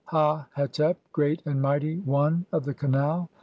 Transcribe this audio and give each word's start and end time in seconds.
"Hail, 0.09 0.17
Ha 0.17 0.47
hetep, 0.57 0.97
great 1.13 1.43
and 1.45 1.61
mighty 1.61 1.99
one 1.99 2.47
of 2.51 2.65
the 2.65 2.73
canal! 2.73 3.29